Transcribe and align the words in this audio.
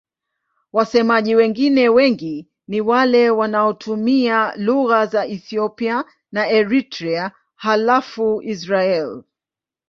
Wasemaji 0.73 1.35
wengine 1.35 1.89
wengi 1.89 2.47
ni 2.67 2.81
wale 2.81 3.29
wanaotumia 3.29 4.53
lugha 4.55 5.05
za 5.05 5.25
Ethiopia 5.27 6.05
na 6.31 6.49
Eritrea 6.49 7.31
halafu 7.55 8.41
Israel. 8.41 9.23